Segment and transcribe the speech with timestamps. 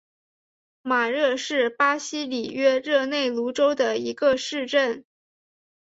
[0.81, 5.05] 马热是巴西里约热内卢州的一个市镇。